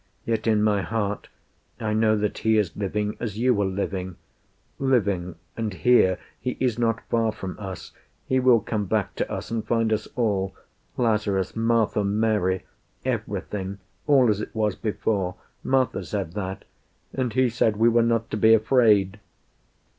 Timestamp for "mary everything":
12.03-13.77